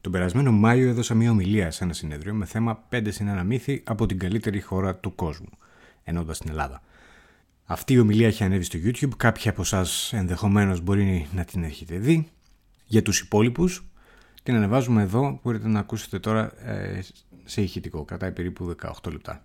[0.00, 3.82] Τον περασμένο Μάιο έδωσα μια ομιλία σε ένα συνέδριο με θέμα 5 συν ένα μύθι
[3.84, 5.48] από την καλύτερη χώρα του κόσμου,
[6.04, 6.82] ενώντας την Ελλάδα.
[7.64, 11.98] Αυτή η ομιλία έχει ανέβει στο YouTube, κάποιοι από εσάς ενδεχομένως μπορεί να την έχετε
[11.98, 12.28] δει.
[12.84, 13.84] Για τους υπόλοιπους,
[14.42, 17.00] την ανεβάζουμε εδώ, μπορείτε να ακούσετε τώρα ε,
[17.44, 19.44] σε ηχητικό, κρατάει περίπου 18 λεπτά.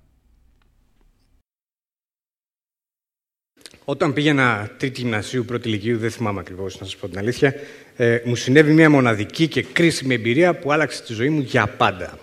[3.85, 7.53] Όταν πήγαινα τρίτη γυμνασίου, πρώτη ηλικίου, δεν θυμάμαι ακριβώς να σας πω την αλήθεια,
[7.97, 12.19] ε, μου συνέβη μια μοναδική και κρίσιμη εμπειρία που άλλαξε τη ζωή μου για πάντα.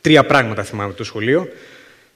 [0.00, 1.48] Τρία πράγματα θυμάμαι το σχολείο.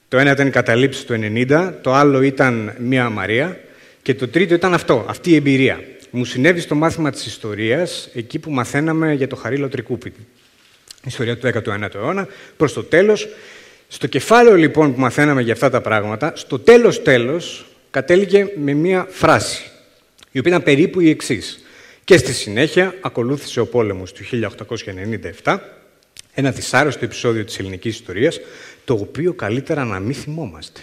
[0.07, 3.59] Το ένα ήταν η καταλήψη του 90, το άλλο ήταν μια Μαρία
[4.01, 5.83] και το τρίτο ήταν αυτό, αυτή η εμπειρία.
[6.09, 10.13] Μου συνέβη στο μάθημα της ιστορίας, εκεί που μαθαίναμε για το Χαρίλο Τρικούπη.
[11.05, 13.27] Ιστορία του 19ου αιώνα, προς το τέλος.
[13.87, 19.07] Στο κεφάλαιο λοιπόν που μαθαίναμε για αυτά τα πράγματα, στο τέλος τέλος κατέληγε με μία
[19.09, 19.63] φράση,
[20.31, 21.62] η οποία ήταν περίπου η εξής.
[22.03, 24.23] Και στη συνέχεια ακολούθησε ο πόλεμος του
[25.43, 25.57] 1897,
[26.33, 28.39] ένα δυσάρεστο επεισόδιο της ελληνικής ιστορίας,
[28.85, 30.79] το οποίο καλύτερα να μην θυμόμαστε.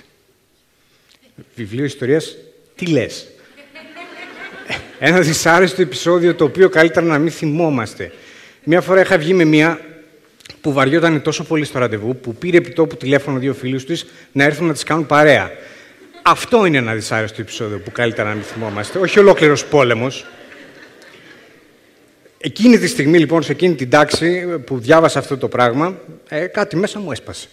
[1.54, 2.36] Βιβλίο ιστορίας,
[2.74, 3.26] τι λες;
[4.98, 8.12] Ένα δυσάρεστο επεισόδιο το οποίο καλύτερα να μην θυμόμαστε.
[8.64, 9.80] Μια φορά είχα βγει με μία
[10.60, 14.44] που βαριόταν τόσο πολύ στο ραντεβού που πήρε επί τόπου τηλέφωνο δύο φίλους της να
[14.44, 15.50] έρθουν να τις κάνουν παρέα.
[16.22, 18.98] Αυτό είναι ένα δυσάρεστο επεισόδιο που καλύτερα να μην θυμόμαστε.
[18.98, 20.26] Όχι ολόκληρος πόλεμος.
[22.42, 26.76] Εκείνη τη στιγμή, λοιπόν, σε εκείνη την τάξη που διάβασα αυτό το πράγμα, ε, κάτι
[26.76, 27.48] μέσα μου έσπασε.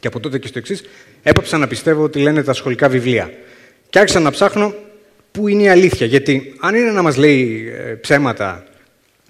[0.00, 0.82] Και από τότε και στο εξής,
[1.22, 3.32] έπαψα να πιστεύω ότι λένε τα σχολικά βιβλία.
[3.90, 4.74] Και άρχισα να ψάχνω
[5.30, 6.06] πού είναι η αλήθεια.
[6.06, 8.64] Γιατί αν είναι να μας λέει ε, ψέματα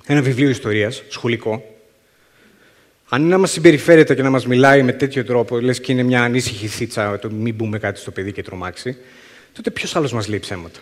[0.06, 1.76] ένα βιβλίο ιστορίας, σχολικό,
[3.08, 6.02] αν είναι να μας συμπεριφέρεται και να μας μιλάει με τέτοιο τρόπο, λες και είναι
[6.02, 8.96] μια ανήσυχη θίτσα, το μην μπούμε κάτι στο παιδί και τρομάξει,
[9.52, 10.80] τότε ποιος άλλος μας λέει ψέματα.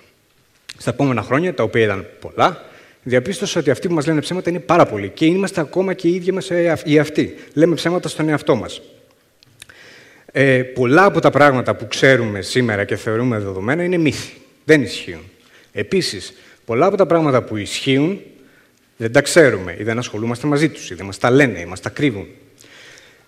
[0.79, 2.65] Στα επόμενα χρόνια, τα οποία ήταν πολλά,
[3.09, 6.15] διαπίστωσα ότι αυτοί που μας λένε ψέματα είναι πάρα πολλοί και είμαστε ακόμα και οι
[6.15, 6.51] ίδιοι μας
[6.85, 7.35] οι αυτοί.
[7.53, 8.81] Λέμε ψέματα στον εαυτό μας.
[10.33, 14.33] Ε, πολλά από τα πράγματα που ξέρουμε σήμερα και θεωρούμε δεδομένα είναι μύθοι.
[14.65, 15.23] Δεν ισχύουν.
[15.73, 16.33] Επίσης,
[16.65, 18.21] πολλά από τα πράγματα που ισχύουν
[18.97, 21.81] δεν τα ξέρουμε ή δεν ασχολούμαστε μαζί τους ή δεν μας τα λένε ή μας
[21.81, 22.27] τα κρύβουν.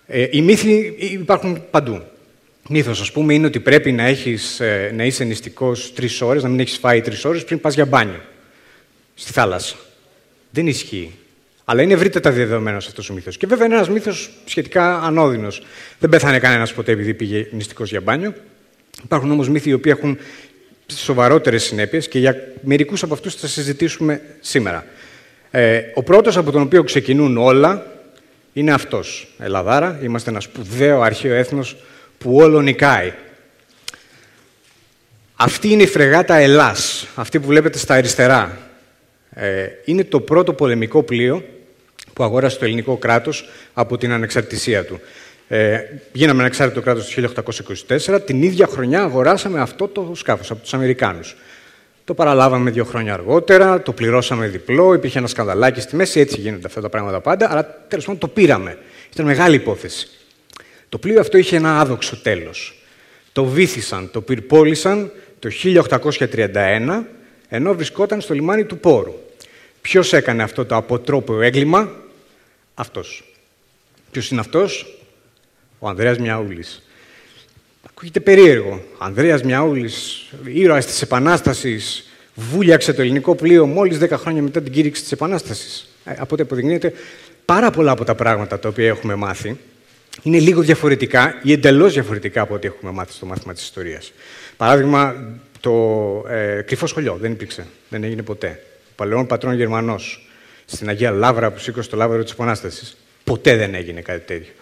[0.07, 2.01] Ε, οι μύθοι υπάρχουν παντού.
[2.69, 6.49] Μύθος, ας πούμε, είναι ότι πρέπει να, έχεις, ε, να είσαι νηστικός τρεις ώρες, να
[6.49, 8.19] μην έχεις φάει τρεις ώρες πριν πας για μπάνιο
[9.19, 9.75] στη θάλασσα.
[10.51, 11.13] Δεν ισχύει.
[11.65, 13.37] Αλλά είναι ευρύτερα δεδομένο αυτός ο μύθος.
[13.37, 15.61] Και βέβαια είναι ένας μύθος σχετικά ανώδυνος.
[15.99, 18.33] Δεν πέθανε κανένας ποτέ επειδή πήγε νηστικός για μπάνιο.
[19.03, 20.17] Υπάρχουν όμως μύθοι οι οποίοι έχουν
[20.87, 24.85] σοβαρότερες συνέπειες και για μερικούς από αυτούς θα συζητήσουμε σήμερα.
[25.51, 27.85] Ε, ο πρώτος από τον οποίο ξεκινούν όλα
[28.53, 29.33] είναι αυτός.
[29.39, 31.77] Ελλαδάρα, είμαστε ένας σπουδαίο αρχαίο έθνος
[32.17, 33.13] που όλο νικάει.
[35.35, 38.68] Αυτή είναι η φρεγάτα Ελλάς, αυτή που βλέπετε στα αριστερά.
[39.33, 41.43] Ε, είναι το πρώτο πολεμικό πλοίο
[42.13, 44.99] που αγόρασε το ελληνικό κράτος από την ανεξαρτησία του.
[45.47, 45.79] Ε,
[46.11, 47.43] γίναμε ανεξάρτητο κράτος το
[48.07, 51.35] 1824, την ίδια χρονιά αγοράσαμε αυτό το σκάφος από τους Αμερικάνους.
[52.03, 56.67] Το παραλάβαμε δύο χρόνια αργότερα, το πληρώσαμε διπλό, υπήρχε ένα σκανδαλάκι στη μέση, έτσι γίνονται
[56.67, 58.77] αυτά τα πράγματα πάντα, αλλά τέλος πάντων το πήραμε.
[59.13, 60.07] Ήταν μεγάλη υπόθεση.
[60.89, 62.83] Το πλοίο αυτό είχε ένα άδοξο τέλος.
[63.31, 67.03] Το βύθισαν, το πυρπόλησαν το 1831,
[67.49, 69.13] ενώ βρισκόταν στο λιμάνι του Πόρου.
[69.81, 71.91] Ποιος έκανε αυτό το αποτρόπαιο έγκλημα,
[72.73, 73.33] αυτός.
[74.11, 74.99] Ποιος είναι αυτός,
[75.79, 76.83] ο Ανδρέας Μιαούλης.
[77.89, 78.83] Ακούγεται περίεργο.
[78.97, 85.01] Ανδρέας Μιαούλης, ήρωας της Επανάστασης, βούλιαξε το ελληνικό πλοίο μόλις 10 χρόνια μετά την κήρυξη
[85.01, 85.89] της Επανάστασης.
[86.03, 86.93] Ε, από ό,τι αποδεικνύεται,
[87.45, 89.57] πάρα πολλά από τα πράγματα τα οποία έχουμε μάθει
[90.23, 94.11] είναι λίγο διαφορετικά ή εντελώς διαφορετικά από ό,τι έχουμε μάθει στο μάθημα της ιστορίας.
[94.57, 95.15] Παράδειγμα,
[95.59, 95.73] το
[96.29, 98.63] ε, κρυφό σχολείο δεν υπήρξε, δεν έγινε ποτέ.
[98.89, 100.29] Ο παλαιόν πατρόν Γερμανός
[100.65, 102.97] στην Αγία Λάβρα που σήκωσε το λάβαρο της Επανάστασης.
[103.23, 104.53] Ποτέ δεν έγινε κάτι τέτοιο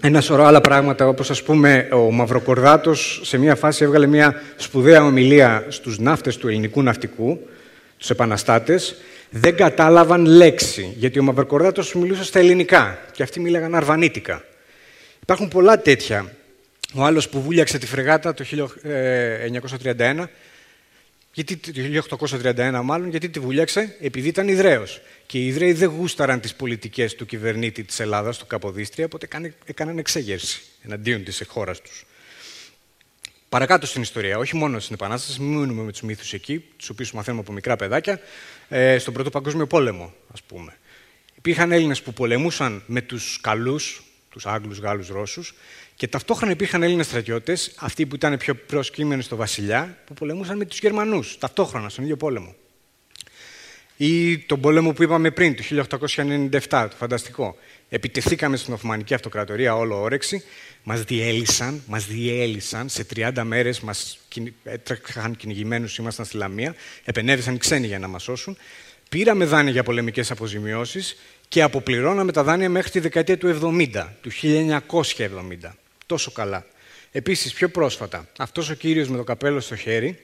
[0.00, 5.04] ένα σωρό άλλα πράγματα, όπως ας πούμε ο Μαυροκορδάτος σε μια φάση έβγαλε μια σπουδαία
[5.04, 7.38] ομιλία στους ναύτες του ελληνικού ναυτικού,
[7.98, 8.96] τους επαναστάτες,
[9.30, 14.44] δεν κατάλαβαν λέξη, γιατί ο Μαυροκορδάτος μιλούσε στα ελληνικά και αυτοί μίλαγαν αρβανίτικα.
[15.22, 16.32] Υπάρχουν πολλά τέτοια.
[16.94, 18.44] Ο άλλος που βούλιαξε τη φρεγάτα το
[19.94, 20.28] 1931
[21.32, 25.00] γιατί, το 1831 μάλλον, γιατί τη βούλιαξε, επειδή ήταν Ιδραίος.
[25.26, 29.28] Και οι Ιδραίοι δεν γούσταραν τις πολιτικές του κυβερνήτη της Ελλάδας, του Καποδίστρια, οπότε
[29.64, 32.06] έκαναν εξέγερση εναντίον της χώρας τους.
[33.48, 37.12] Παρακάτω στην ιστορία, όχι μόνο στην Επανάσταση, μην μείνουμε με τους μύθους εκεί, τους οποίους
[37.12, 38.20] μαθαίνουμε από μικρά παιδάκια,
[38.68, 40.76] ε, στον Πρώτο Παγκόσμιο Πόλεμο, ας πούμε.
[41.36, 45.54] Υπήρχαν Έλληνες που πολεμούσαν με τους καλούς, τους Άγγλους, Γάλλους, Ρώσους,
[45.94, 50.64] και ταυτόχρονα υπήρχαν Έλληνες στρατιώτες, αυτοί που ήταν πιο προσκύμενοι στο βασιλιά, που πολεμούσαν με
[50.64, 52.54] τους Γερμανούς, ταυτόχρονα στον ίδιο πόλεμο.
[53.96, 57.56] Ή τον πόλεμο που είπαμε πριν, το 1897, το φανταστικό.
[57.88, 60.44] Επιτεθήκαμε στην Οθωμανική Αυτοκρατορία όλο όρεξη,
[60.82, 64.18] μας διέλυσαν, μας διέλυσαν, σε 30 μέρες μας
[64.64, 66.74] έτρεχαν κυνηγημένους, ήμασταν στη Λαμία,
[67.04, 68.56] επενέβησαν οι ξένοι για να μας σώσουν.
[69.08, 71.16] Πήραμε δάνεια για πολεμικές αποζημιώσεις
[71.50, 75.76] και αποπληρώναμε τα δάνεια μέχρι τη δεκαετία του 70, του 1970.
[76.06, 76.66] Τόσο καλά.
[77.12, 80.18] Επίσης, πιο πρόσφατα, αυτός ο κύριος με το καπέλο στο χέρι,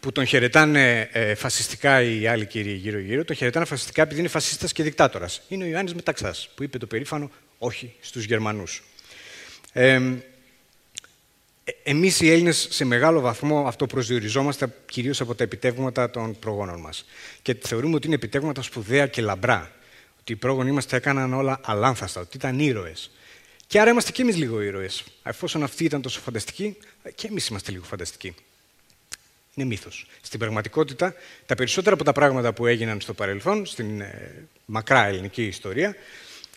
[0.00, 4.72] που τον χαιρετάνε ε, φασιστικά οι άλλοι κύριοι γύρω-γύρω, τον χαιρετάνε φασιστικά επειδή είναι φασίστας
[4.72, 5.42] και δικτάτορας.
[5.48, 8.82] Είναι ο Ιωάννης Μεταξάς, που είπε το περήφανο όχι στους Γερμανούς.
[9.72, 10.00] Ε,
[11.82, 17.04] εμείς οι Έλληνες σε μεγάλο βαθμό αυτό προσδιοριζόμαστε κυρίως από τα επιτεύγματα των προγόνων μας.
[17.42, 19.76] Και θεωρούμε ότι είναι επιτεύγματα σπουδαία και λαμπρά.
[20.28, 23.10] Ότι οι πρόγονοι μας τα έκαναν όλα αλάνθαστα, ότι ήταν ήρωες.
[23.66, 25.04] Και άρα είμαστε και εμείς λίγο ήρωες.
[25.22, 26.76] Εφόσον αυτοί ήταν τόσο φανταστικοί,
[27.14, 28.34] και εμείς είμαστε λίγο φανταστικοί.
[29.54, 30.06] Είναι μύθος.
[30.20, 31.14] Στην πραγματικότητα,
[31.46, 35.96] τα περισσότερα από τα πράγματα που έγιναν στο παρελθόν, στην ε, μακρά ελληνική ιστορία,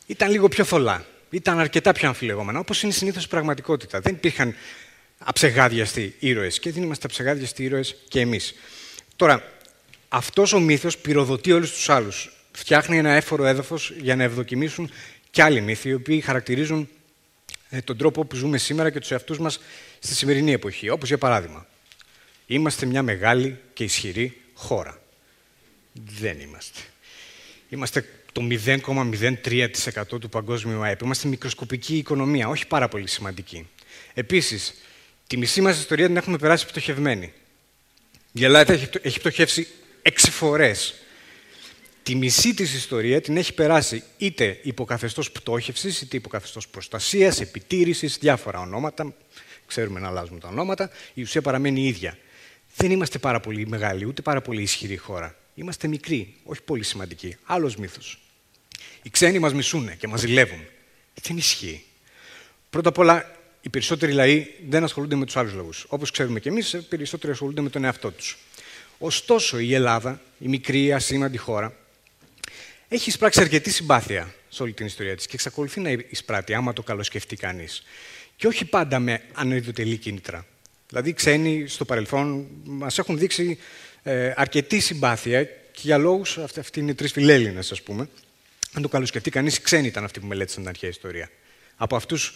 [0.05, 1.05] ήταν λίγο πιο θολά.
[1.29, 3.99] Ήταν αρκετά πιο αμφιλεγόμενα, όπως είναι συνήθως η πραγματικότητα.
[3.99, 4.55] Δεν υπήρχαν
[5.17, 8.53] αψεγάδιαστοι ήρωες και δεν είμαστε αψεγάδιαστοι ήρωες και εμείς.
[9.15, 9.43] Τώρα,
[10.09, 12.31] αυτός ο μύθος πυροδοτεί όλους τους άλλους.
[12.51, 14.91] Φτιάχνει ένα έφορο έδαφος για να ευδοκιμήσουν
[15.31, 16.89] και άλλοι μύθοι, οι οποίοι χαρακτηρίζουν
[17.69, 19.59] ε, τον τρόπο που ζούμε σήμερα και τους εαυτούς μας
[19.99, 20.89] στη σημερινή εποχή.
[20.89, 21.67] Όπως για παράδειγμα,
[22.45, 25.01] είμαστε μια μεγάλη και ισχυρή χώρα.
[25.93, 26.79] Δεν είμαστε.
[27.69, 31.01] Είμαστε το 0,03% του παγκόσμιου ΑΕΠ.
[31.01, 33.67] Είμαστε μικροσκοπική οικονομία, όχι πάρα πολύ σημαντική.
[34.13, 34.73] Επίσης,
[35.27, 37.33] τη μισή μας ιστορία την έχουμε περάσει πτωχευμένη.
[38.31, 39.67] Η Ελλάδα έχει πτωχεύσει
[40.01, 40.93] έξι φορές.
[42.03, 48.59] Τη μισή της ιστορία την έχει περάσει είτε υποκαθεστώς πτώχευσης, είτε υποκαθεστώς προστασίας, επιτήρησης, διάφορα
[48.59, 49.13] ονόματα.
[49.65, 50.89] Ξέρουμε να αλλάζουμε τα ονόματα.
[51.13, 52.17] Η ουσία παραμένει η ίδια.
[52.75, 55.35] Δεν είμαστε πάρα πολύ μεγάλοι, ούτε πάρα πολύ ισχυρή χώρα.
[55.55, 57.35] Είμαστε μικροί, όχι πολύ σημαντικοί.
[57.43, 58.19] Άλλος μύθος.
[59.01, 60.65] Οι ξένοι μας μισούν και μας ζηλεύουν.
[61.21, 61.83] Δεν ισχύει.
[62.69, 65.85] Πρώτα απ' όλα, οι περισσότεροι λαοί δεν ασχολούνται με τους άλλους λαούς.
[65.87, 68.37] Όπως ξέρουμε κι εμείς, οι περισσότεροι ασχολούνται με τον εαυτό τους.
[68.97, 71.75] Ωστόσο, η Ελλάδα, η μικρή, ασήμαντη χώρα,
[72.93, 76.83] έχει εισπράξει αρκετή συμπάθεια σε όλη την ιστορία της και εξακολουθεί να εισπράττει, άμα το
[76.83, 77.83] καλοσκεφτεί κανείς.
[78.35, 80.45] Και όχι πάντα με ανεδοτελή κίνητρα.
[80.87, 83.57] Δηλαδή, οι ξένοι στο παρελθόν μας έχουν δείξει
[84.03, 88.09] ε, αρκετή συμπάθεια και για λόγους, αυτοί είναι τρεις φιλέλληνες, ας πούμε.
[88.73, 91.29] Αν το καλοσκεφτεί κανείς, οι ξένοι ήταν αυτοί που μελέτησαν την αρχαία ιστορία.
[91.75, 92.35] Από αυτούς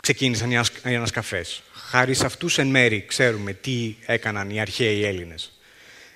[0.00, 1.62] ξεκίνησαν οι ανασκαφές.
[1.72, 5.58] Χάρη σε αυτούς εν μέρη ξέρουμε τι έκαναν οι αρχαίοι Έλληνες.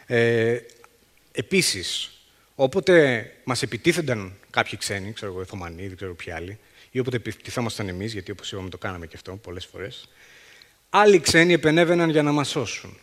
[0.06, 0.58] Ε,
[1.32, 2.17] Επίσης,
[2.60, 6.58] όποτε μας επιτίθενταν κάποιοι ξένοι, ξέρω εγώ, Εθωμανοί, δεν ξέρω ποιοι άλλοι,
[6.90, 10.08] ή όποτε επιτιθόμασταν εμείς, γιατί όπως είπαμε το κάναμε και αυτό πολλές φορές,
[10.90, 12.98] Άλλοι ξένοι επενέβαιναν για να μας σώσουν.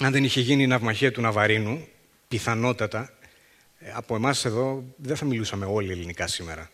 [0.00, 1.86] Αν δεν είχε γίνει η ναυμαχία του Ναβαρίνου,
[2.28, 3.12] πιθανότατα,
[3.78, 6.70] ε, από εμάς εδώ δεν θα μιλούσαμε όλοι ελληνικά σήμερα.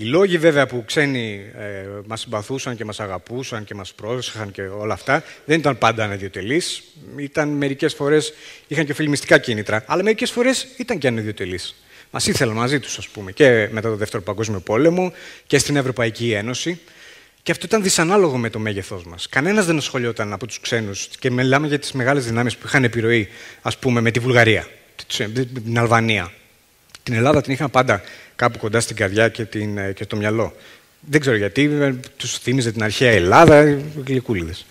[0.00, 4.62] Οι λόγοι βέβαια που ξένοι ε, μας συμπαθούσαν και μας αγαπούσαν και μας πρόσεχαν και
[4.62, 6.82] όλα αυτά δεν ήταν πάντα ανεδιοτελείς.
[7.16, 8.32] Ήταν μερικές φορές,
[8.66, 11.82] είχαν και φιλμιστικά κίνητρα, αλλά μερικές φορές ήταν και ανεδιοτελείς.
[12.10, 15.12] Μας ήθελαν μαζί τους, ας πούμε, και μετά το Δεύτερο Παγκόσμιο Πόλεμο
[15.46, 16.80] και στην Ευρωπαϊκή Ένωση.
[17.42, 19.28] Και αυτό ήταν δυσανάλογο με το μέγεθός μας.
[19.28, 23.28] Κανένας δεν ασχολιόταν από τους ξένους και μιλάμε για τις μεγάλες δυνάμεις που είχαν επιρροή,
[23.62, 24.68] ας πούμε, με τη Βουλγαρία,
[25.64, 26.32] την Αλβανία.
[27.08, 28.02] Την Ελλάδα την είχαν πάντα
[28.36, 30.56] κάπου κοντά στην καρδιά και, την, ε, και το μυαλό.
[31.00, 34.66] Δεν ξέρω γιατί, ε, τους θύμιζε την αρχαία Ελλάδα, γλυκούλιδες.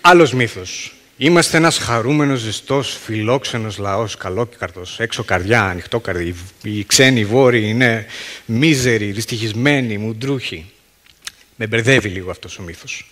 [0.00, 0.94] Άλλος μύθος.
[1.16, 6.34] Είμαστε ένας χαρούμενος, ζεστός, φιλόξενος λαός, καλόκαρδος, έξω καρδιά, ανοιχτό καρδί.
[6.62, 8.06] Οι ξένοι βόρειοι είναι
[8.44, 10.70] μίζεροι, δυστυχισμένοι, μουντρούχοι.
[11.56, 13.10] Με μπερδεύει λίγο αυτός ο μύθος.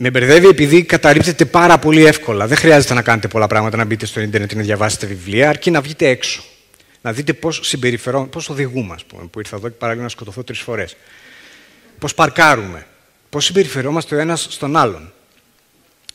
[0.00, 2.46] Με μπερδεύει επειδή καταρρύπτεται πάρα πολύ εύκολα.
[2.46, 5.70] Δεν χρειάζεται να κάνετε πολλά πράγματα, να μπείτε στο ίντερνετ ή να διαβάσετε βιβλία, αρκεί
[5.70, 6.42] να βγείτε έξω.
[7.00, 10.44] Να δείτε πώς συμπεριφερόμαστε, πώς οδηγούμε, ας πούμε, που ήρθα εδώ και παράλληλα να σκοτωθώ
[10.44, 10.96] τρεις φορές.
[11.98, 12.86] Πώς παρκάρουμε.
[13.28, 15.12] Πώς συμπεριφερόμαστε ο ένας στον άλλον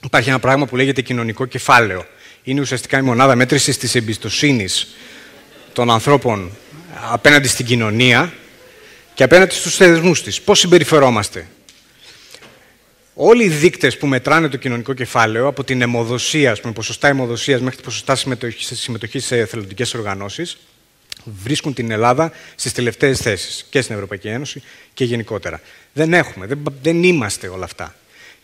[0.05, 2.05] υπάρχει ένα πράγμα που λέγεται κοινωνικό κεφάλαιο.
[2.43, 4.95] Είναι ουσιαστικά η μονάδα μέτρησης της εμπιστοσύνης
[5.73, 6.51] των ανθρώπων
[7.11, 8.33] απέναντι στην κοινωνία
[9.13, 10.41] και απέναντι στους θεσμούς της.
[10.41, 11.47] Πώς συμπεριφερόμαστε.
[13.13, 17.59] Όλοι οι δείκτες που μετράνε το κοινωνικό κεφάλαιο, από την αιμοδοσία, ας πούμε, ποσοστά αιμοδοσίας
[17.61, 18.15] μέχρι την ποσοστά
[18.73, 20.57] συμμετοχή σε εθελοντικές οργανώσεις,
[21.23, 25.61] βρίσκουν την Ελλάδα στις τελευταίες θέσεις και στην Ευρωπαϊκή Ένωση και γενικότερα.
[25.93, 27.95] Δεν έχουμε, δεν, δεν είμαστε όλα αυτά.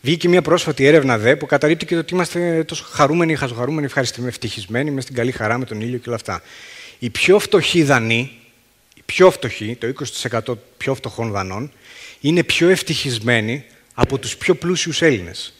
[0.02, 4.30] Βγήκε μια πρόσφατη έρευνα ΔΕ που καταρρύπτει και το ότι είμαστε τόσο χαρούμενοι, χαζοχαρούμενοι, ευχαριστημένοι,
[4.30, 6.42] ευτυχισμένοι μες στην καλή χαρά, με τον ήλιο και όλα αυτά.
[6.98, 8.30] Οι πιο φτωχοί δανείοι,
[8.94, 11.72] οι πιο φτωχοί, το 20% πιο φτωχών δανών,
[12.20, 13.64] είναι πιο ευτυχισμένοι
[14.02, 15.52] από τους πιο πλούσιους Έλληνες.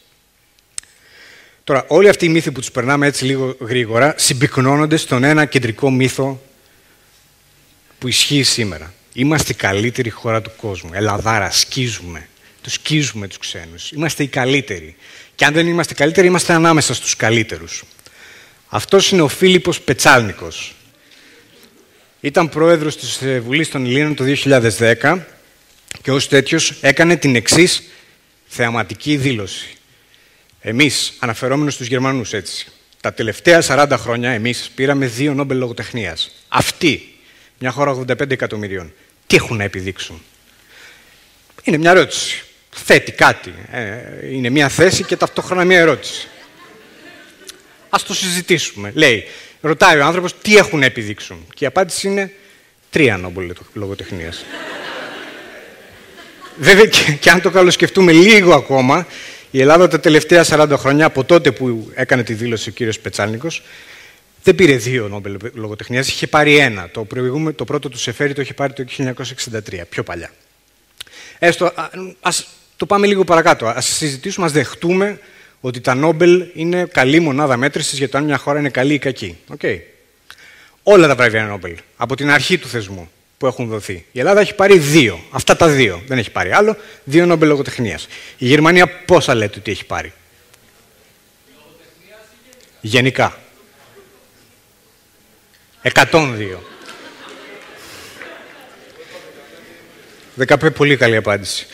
[1.64, 5.90] Τώρα, όλοι αυτοί οι μύθοι που τους περνάμε έτσι λίγο γρήγορα συμπυκνώνονται στον ένα κεντρικό
[5.90, 6.42] μύθο
[7.98, 8.94] που ισχύει σήμερα.
[9.12, 10.90] Είμαστε η καλύτερη χώρα του κόσμου.
[10.92, 12.28] Ελλαδάρα, σκίζουμε.
[12.62, 13.92] Τους σκίζουμε τους ξένους.
[13.92, 14.96] Είμαστε οι καλύτεροι.
[15.34, 17.84] Και αν δεν είμαστε καλύτεροι, είμαστε ανάμεσα στους καλύτερους.
[18.68, 20.74] Αυτός είναι ο Φίλιππος Πετσάλνικος.
[22.20, 25.18] Ήταν πρόεδρος της ε, Βουλής των Ελλήνων το 2010
[26.02, 27.82] και ως τέτοιος έκανε την εξής
[28.52, 29.74] θεαματική δήλωση.
[30.60, 32.66] Εμείς, αναφερόμενοι στους Γερμανούς έτσι,
[33.00, 36.30] τα τελευταία 40 χρόνια εμείς πήραμε δύο Νόμπελ λογοτεχνίας.
[36.48, 37.14] Αυτοί,
[37.58, 38.92] μια χώρα 85 εκατομμυρίων,
[39.26, 40.22] τι έχουν να επιδείξουν;
[41.64, 42.44] Είναι μια ερώτηση.
[42.70, 43.54] Θέτει κάτι.
[43.70, 46.28] Ε, είναι μια θέση και ταυτόχρονα μια ερώτηση.
[47.88, 48.92] Ας το συζητήσουμε.
[48.94, 49.24] Λέει,
[49.60, 52.32] ρωτάει ο άνθρωπος τι έχουν να επιδείξουν; Και η απάντηση είναι
[52.90, 54.44] τρία Νόμπελ λογοτεχνίας.
[56.62, 59.06] Βέβαια, και, και αν το καλοσκεφτούμε λίγο ακόμα,
[59.50, 63.62] η Ελλάδα τα τελευταία 40 χρόνια, από τότε που έκανε τη δήλωση ο κύριος Πετσάλνικος,
[64.42, 66.88] δεν πήρε δύο Νόμπελ λογοτεχνίας, είχε πάρει ένα.
[66.92, 67.06] Το,
[67.54, 70.30] το πρώτο του Σεφέρι το είχε πάρει το 1963, πιο παλιά.
[71.38, 71.72] Έστω,
[72.20, 73.66] ας το πάμε λίγο παρακάτω.
[73.66, 75.18] Ας συζητήσουμε, ας δεχτούμε
[75.60, 78.98] ότι τα Νόμπελ είναι καλή μονάδα μέτρησης για το αν μια χώρα είναι καλή ή
[78.98, 79.38] κακή.
[79.60, 79.78] Okay.
[80.82, 84.06] Όλα τα βραβεία Νόμπελ, από την αρχή του θεσμού που έχουν δοθεί.
[84.12, 85.20] Η Ελλάδα έχει πάρει δύο.
[85.30, 86.02] Αυτά τα δύο.
[86.06, 86.76] Δεν έχει πάρει άλλο.
[87.04, 88.08] Δύο Νόμπελ λογοτεχνίας.
[88.38, 90.12] Η Γερμανία πόσα λέτε ότι έχει πάρει;
[92.80, 93.38] Γενικά.
[95.82, 96.58] 102.
[100.46, 101.66] 15 πολύ καλή απάντηση.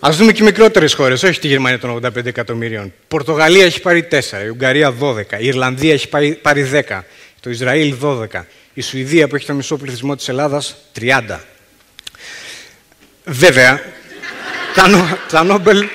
[0.00, 2.92] Α δούμε και μικρότερες χώρες, όχι τη Γερμανία των 85 εκατομμύριων.
[3.08, 6.08] Πορτογαλία έχει πάρει 4, η Ουγγαρία 12, η Ιρλανδία έχει
[6.42, 7.04] πάρει 10,
[7.40, 8.26] το Ισραήλ 12,
[8.74, 11.38] η Σουηδία που έχει το μισό πληθυσμό της Ελλάδας 30.
[13.24, 13.82] Βέβαια,
[15.28, 15.86] τα Νόμπελ...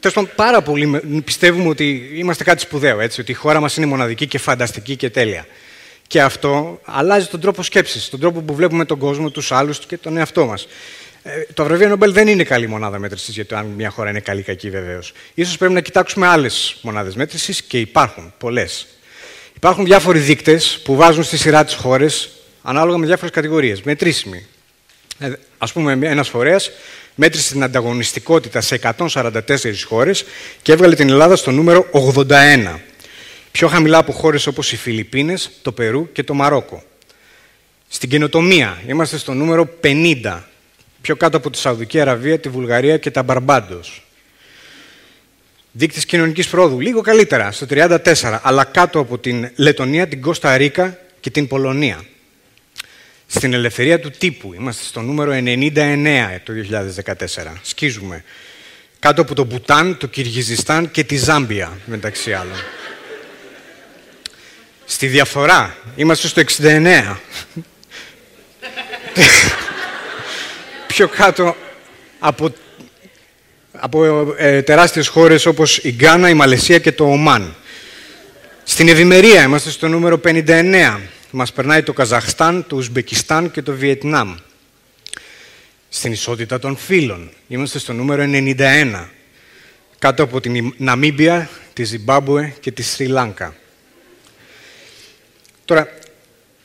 [0.00, 3.86] Τέλος πάντων, πάρα πολύ πιστεύουμε ότι είμαστε κάτι σπουδαίο, έτσι, ότι η χώρα μας είναι
[3.86, 5.46] μοναδική και φανταστική και τέλεια.
[6.06, 9.96] Και αυτό αλλάζει τον τρόπο σκέψης, τον τρόπο που βλέπουμε τον κόσμο, τους άλλους και
[9.96, 10.68] τον εαυτό μας.
[11.22, 14.20] Ε, το βραβείο Νόμπελ δεν είναι καλή μονάδα μέτρησης για το αν μια χώρα είναι
[14.20, 15.12] καλή ή κακή, βεβαίως.
[15.44, 18.86] σω πρέπει να κοιτάξουμε άλλες μονάδες μέτρησης και υπάρχουν πολλές.
[19.56, 22.30] Υπάρχουν διάφοροι δείκτες που βάζουν στη σειρά τις χώρες
[22.62, 23.82] ανάλογα με διάφορες κατηγορίες.
[23.82, 24.46] Μετρήσιμοι.
[25.18, 26.70] Ε, Α πούμε, ένας φορέας
[27.14, 30.24] μέτρησε την ανταγωνιστικότητα σε 144 χώρες
[30.62, 32.80] και έβγαλε την Ελλάδα στο νούμερο 81.
[33.50, 36.82] Πιο χαμηλά από χώρες όπως οι Φιλιππίνες, το Περού και το Μαρόκο.
[37.88, 40.47] Στην καινοτομία είμαστε στο νούμερο 50
[41.08, 44.06] πιο κάτω από τη Σαουδική Αραβία, τη Βουλγαρία και τα Μπαρμπάντος.
[45.72, 50.98] Δείκτης κοινωνικής πρόοδου, λίγο καλύτερα, στο 34, αλλά κάτω από την Λετωνία, την Κώστα Ρίκα
[51.20, 52.04] και την Πολωνία.
[53.26, 57.52] Στην ελευθερία του τύπου, είμαστε στο νούμερο 99 το 2014.
[57.62, 58.24] Σκίζουμε.
[58.98, 62.58] Κάτω από το Μπουτάν, το Κυργιζιστάν και τη Ζάμπια, μεταξύ άλλων.
[64.84, 67.16] Στη διαφορά, είμαστε στο 69
[70.98, 71.56] πιο κάτω
[72.18, 72.52] από,
[73.72, 77.54] από ε, τεράστιες χώρες όπως η Γκάνα, η Μαλαισία και το Ομάν.
[78.64, 81.00] Στην ευημερία είμαστε στο νούμερο 59.
[81.30, 84.34] Μας περνάει το Καζαχστάν, το Ουσμπεκιστάν και το Βιετνάμ.
[85.88, 89.04] Στην ισότητα των φύλων είμαστε στο νούμερο 91.
[89.98, 93.54] Κάτω από την Ναμίμπια, τη Ζιμπάμπουε και τη Σρι Λάνκα.
[95.64, 95.88] Τώρα,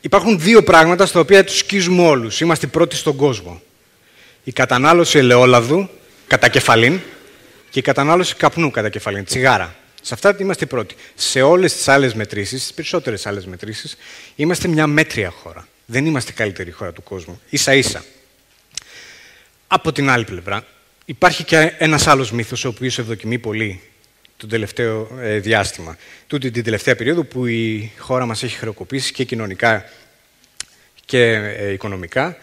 [0.02, 2.42] υπάρχουν δύο πράγματα στα οποία τους σκίζουμε όλους.
[2.42, 3.62] Είμαστε πρώτοι στον κόσμο
[4.44, 5.90] η κατανάλωση ελαιόλαδου
[6.28, 7.00] κατά κεφαλήν
[7.70, 9.76] και η κατανάλωση καπνού κατά κεφαλήν, τσιγάρα.
[10.02, 10.96] Σε αυτά είμαστε οι πρώτοι.
[11.16, 13.98] Σε όλες τις άλλες μετρήσεις, στι περισσότερες άλλες μετρήσεις,
[14.36, 15.68] είμαστε μια μέτρια χώρα.
[15.86, 17.42] Δεν είμαστε η καλύτερη χώρα του κόσμου.
[17.52, 18.04] σα ίσα.
[19.68, 20.66] Από την άλλη πλευρά,
[21.06, 23.82] υπάρχει και ένας άλλος μύθος, ο οποίος ευδοκιμεί πολύ
[24.38, 25.98] το τελευταίο ε, διάστημα.
[26.28, 29.86] Τούτη την τελευταία περίοδο που η χώρα μας έχει χρεοκοπήσει και κοινωνικά
[31.06, 31.22] και
[31.58, 32.38] ε, οικονομικά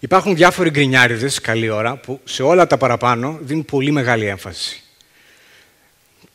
[0.00, 4.82] Υπάρχουν διάφοροι γκρινιάριδες, καλή ώρα, που σε όλα τα παραπάνω δίνουν πολύ μεγάλη έμφαση.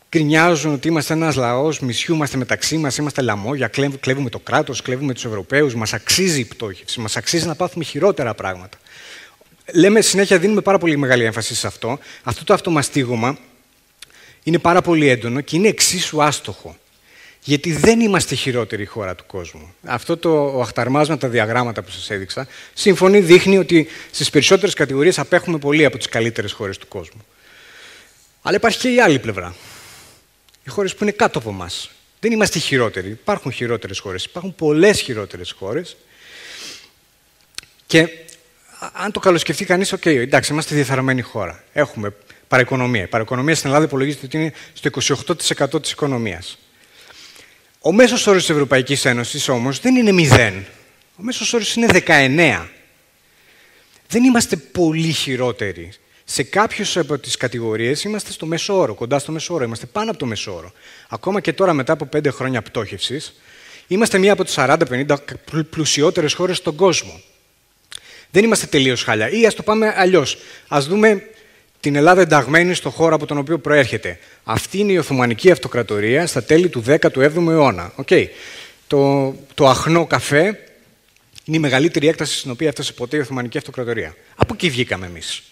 [0.10, 3.67] Γκρινιάζουν ότι είμαστε ένας λαός, μισιούμαστε μεταξύ μας, είμαστε λαμόγια,
[4.00, 8.34] κλέβουμε το κράτος, κλέβουμε τους Ευρωπαίους, μας αξίζει η πτώχευση, μας αξίζει να πάθουμε χειρότερα
[8.34, 8.77] πράγματα.
[9.74, 12.00] Λέμε συνέχεια, δίνουμε πάρα πολύ μεγάλη έμφαση σε αυτό.
[12.24, 13.38] Αυτό το αυτομαστίγωμα
[14.43, 16.77] είναι πάρα πολύ έντονο και είναι εξίσου άστοχο.
[17.44, 19.74] Γιατί δεν είμαστε η χειρότερη χώρα του κόσμου.
[19.84, 25.58] Αυτό το αχταρμάσμα, τα διαγράμματα που σας έδειξα, συμφωνεί, δείχνει ότι στις περισσότερες κατηγορίες απέχουμε
[25.58, 27.26] πολύ από τις καλύτερες χώρες του κόσμου.
[28.42, 29.56] Αλλά υπάρχει και η άλλη πλευρά.
[30.64, 31.90] Οι χώρες που είναι κάτω από εμάς.
[32.20, 33.10] Δεν είμαστε οι χειρότεροι.
[33.10, 34.24] Υπάρχουν χειρότερες χώρες.
[34.24, 35.96] Υπάρχουν πολλές χειρότερες χώρες.
[37.86, 38.10] Και
[38.94, 41.64] αν το καλοσκεφτεί κανείς, OK, okay, εντάξει, είμαστε διεφθαρμένη χώρα.
[41.74, 42.14] Έχουμε
[42.48, 43.04] παραοικονομία.
[43.04, 44.90] Η παραοικονομία στην Ελλάδα υπολογίζεται ότι είναι στο
[45.76, 46.58] 28% της οικονομίας.
[47.86, 50.63] Ο μέσος όρος της Ευρωπαϊκής Ένωσης όμως δεν είναι 0.
[51.16, 52.70] Ο μέσος όρος είναι 19.
[54.08, 55.92] Δεν είμαστε πολύ χειρότεροι.
[56.24, 59.63] Σε κάποιες από τις κατηγορίες είμαστε στο μέσο όρο, κοντά στο μέσο όρο.
[59.63, 60.72] Είμαστε πάνω από το μέσο όρο.
[61.10, 63.34] Ακόμα και τώρα, μετά από 5 χρόνια πτώχευσης,
[63.88, 65.18] είμαστε μία από τις 40-50
[65.70, 67.22] πλουσιότερες χώρες στον κόσμο.
[68.32, 69.30] Δεν είμαστε τελείως χάλια.
[69.30, 70.38] Ή ας το πάμε αλλιώς.
[70.68, 71.30] Α δούμε
[71.84, 74.20] την Ελλάδα ενταγμένη στο χώρο από τον οποίο προέρχεται.
[74.44, 77.94] Αυτή είναι η Οθωμανική Αυτοκρατορία στα τέλη του 17ου αιώνα.
[78.06, 78.25] Okay.
[78.88, 80.44] Το, το αχνό καφέ
[81.46, 84.16] είναι η μεγαλύτερη έκταση στην οποία έφτασε ποτέ η Οθωμανική Αυτοκρατορία.
[84.36, 85.44] Από εκεί βγήκαμε εμείς.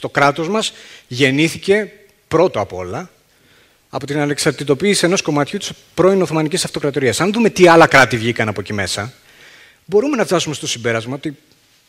[0.00, 0.72] το κράτος μας
[1.08, 1.92] γεννήθηκε
[2.28, 3.10] πρώτο απ' όλα
[3.88, 7.20] από την ανεξαρτητοποίηση ενός κομματιού της πρώην Οθωμανικής Αυτοκρατορίας.
[7.20, 9.12] Αν δούμε τι άλλα κράτη βγήκαν από εκεί μέσα,
[9.84, 11.36] μπορούμε να φτάσουμε στο συμπέρασμα ότι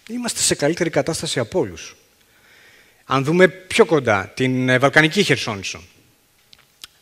[0.10, 1.96] είμαστε σε καλύτερη κατάσταση από όλους.
[3.13, 5.84] Αν δούμε πιο κοντά την ε, Βαλκανική Χερσόνησο,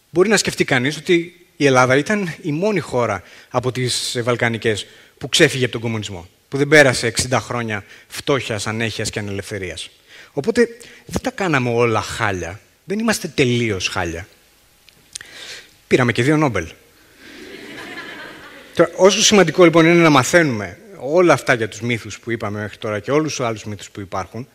[0.10, 4.86] μπορεί να σκεφτεί κανείς ότι η Ελλάδα ήταν η μόνη χώρα από τις ε, Βαλκανικές
[5.18, 9.90] που ξέφυγε από τον κομμουνισμό, που δεν πέρασε 60 χρόνια φτώχειας, ανέχειας και ανελευθερίας.
[10.34, 10.68] Οπότε
[11.06, 12.60] δεν τα κάναμε όλα χάλια.
[12.84, 14.28] Δεν είμαστε τελείως χάλια.
[15.88, 16.68] Πήραμε και δύο Νόμπελ.
[18.96, 23.00] όσο σημαντικό λοιπόν είναι να μαθαίνουμε όλα αυτά για τους μύθους που είπαμε μέχρι τώρα
[23.00, 24.48] και όλους τους άλλους μύθους που υπάρχουν,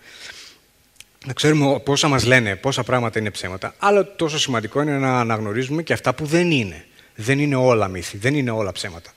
[1.25, 3.75] να ξέρουμε πόσα μας λένε, πόσα πράγματα είναι ψέματα.
[3.79, 6.85] Αλλά τόσο σημαντικό είναι να αναγνωρίζουμε και αυτά που δεν είναι.
[7.15, 9.11] Δεν είναι όλα μύθοι, δεν είναι όλα ψέματα.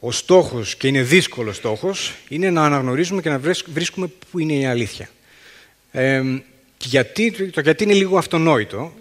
[0.00, 4.66] Ο στόχος, και είναι δύσκολος στόχος, είναι να αναγνωρίζουμε και να βρίσκουμε πού είναι η
[4.66, 5.08] αλήθεια.
[5.90, 6.22] Ε,
[6.78, 8.92] γιατί, το γιατί είναι λίγο αυτονόητο.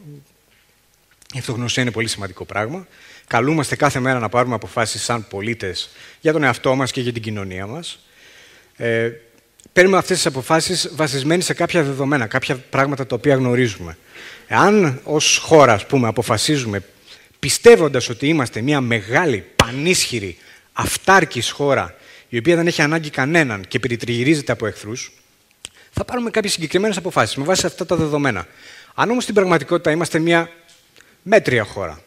[1.33, 2.87] Η αυτογνωσία είναι πολύ σημαντικό πράγμα.
[3.27, 7.21] Καλούμαστε κάθε μέρα να πάρουμε αποφάσεις σαν πολίτες για τον εαυτό μας και για την
[7.21, 7.99] κοινωνία μας.
[8.77, 9.11] Ε,
[9.73, 13.97] παίρνουμε αυτές τις αποφάσεις βασισμένοι σε κάποια δεδομένα, κάποια πράγματα τα οποία γνωρίζουμε.
[14.47, 16.83] Εάν ως χώρα, ας πούμε, αποφασίζουμε
[17.39, 20.37] πιστεύοντας ότι είμαστε μια μεγάλη, πανίσχυρη,
[20.73, 21.95] αυτάρκης χώρα,
[22.29, 25.11] η οποία δεν έχει ανάγκη κανέναν και περιτριγυρίζεται από εχθρούς,
[25.91, 28.47] θα πάρουμε κάποιες συγκεκριμένες αποφάσεις με βάση αυτά τα δεδομένα.
[28.93, 30.49] Αν όμως στην πραγματικότητα είμαστε μια
[31.21, 32.01] μέτρια χώρα,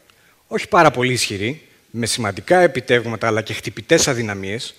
[0.46, 4.74] όχι πάρα πολύ ισχυρή, με σημαντικά επιτεύγματα αλλά και χτυπητές αδυναμίες,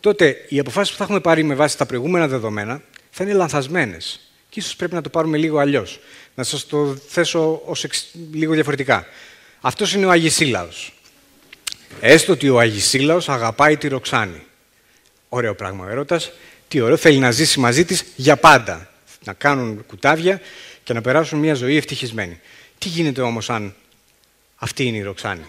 [0.00, 4.20] τότε οι αποφάσεις που θα έχουμε πάρει με βάση τα προηγούμενα δεδομένα θα είναι λανθασμένες.
[4.48, 6.00] Και ίσως πρέπει να το πάρουμε λίγο αλλιώς.
[6.34, 7.86] Να σας το θέσω ως
[8.32, 9.06] λίγο διαφορετικά.
[9.60, 10.68] Αυτός είναι ο Αγισίλαο.
[12.00, 14.42] Έστω ότι ο Αγισίλαο αγαπάει τη Ροξάνη.
[15.28, 16.32] Ωραίο πράγμα ο έρωτας.
[16.68, 18.90] Τι ωραίο, θέλει να ζήσει μαζί της για πάντα.
[19.24, 20.40] Να κάνουν κουτάβια
[20.82, 22.40] και να περάσουν μια ζωή ευτυχισμένη.
[22.78, 23.74] Τι γίνεται όμως αν
[24.56, 25.44] αυτή είναι η Ροξάνη;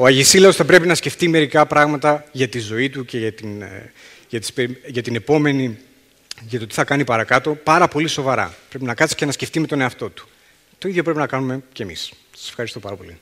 [0.00, 3.62] Ο Αγισίλαος θα πρέπει να σκεφτεί μερικά πράγματα για τη ζωή του και για την,
[3.62, 3.92] ε,
[4.28, 4.52] για, τις,
[4.86, 5.78] για την επόμενη,
[6.48, 8.54] για το τι θα κάνει παρακάτω, πάρα πολύ σοβαρά.
[8.68, 10.28] Πρέπει να κάτσει και να σκεφτεί με τον εαυτό του.
[10.78, 12.12] Το ίδιο πρέπει να κάνουμε κι εμείς.
[12.36, 13.18] Σας ευχαριστώ πάρα πολύ.